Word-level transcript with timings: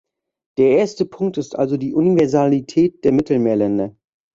Der 0.57 0.79
erste 0.79 1.05
Punkt 1.05 1.37
ist 1.37 1.55
also 1.55 1.77
die 1.77 1.93
Universalität 1.93 3.03
der 3.05 3.11
Mittelmeerländer. 3.11 3.95